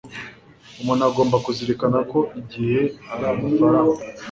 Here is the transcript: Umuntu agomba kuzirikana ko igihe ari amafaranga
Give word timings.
Umuntu 0.81 1.03
agomba 1.09 1.35
kuzirikana 1.45 1.99
ko 2.11 2.19
igihe 2.41 2.79
ari 3.13 3.25
amafaranga 3.33 3.99